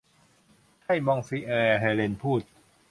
[0.83, 2.41] ใช่ มองซิเออร์ เฮเลนพูด